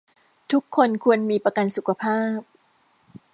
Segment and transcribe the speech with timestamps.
[0.51, 2.39] ทุกคนควรมีประกันสุขภาพ